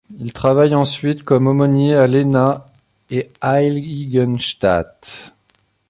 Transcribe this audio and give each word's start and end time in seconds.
Il 0.17 0.33
travaille 0.33 0.73
ensuite 0.73 1.21
comme 1.23 1.45
aumônier 1.45 1.93
à 1.93 2.07
Iéna 2.07 2.65
et 3.11 3.29
Heiligenstadt. 3.39 5.35